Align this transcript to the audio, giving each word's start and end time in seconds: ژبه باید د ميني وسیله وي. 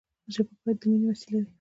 ژبه 0.33 0.53
باید 0.63 0.77
د 0.81 0.83
ميني 0.89 1.05
وسیله 1.11 1.37
وي. 1.41 1.49